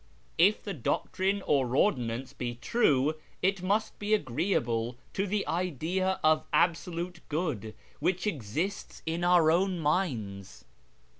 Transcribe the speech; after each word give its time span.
If 0.39 0.63
the 0.63 0.73
doctrine 0.73 1.43
or 1.43 1.75
ordinance 1.75 2.33
be 2.33 2.55
true, 2.59 3.17
it 3.43 3.61
must 3.61 3.99
be 3.99 4.15
agreeable 4.15 4.97
to 5.13 5.27
the 5.27 5.45
idea 5.45 6.19
of 6.23 6.43
Absolute 6.51 7.19
Good 7.29 7.75
which 7.99 8.25
exists 8.25 9.03
in 9.05 9.23
our 9.23 9.51
own 9.51 9.77
minds." 9.79 10.65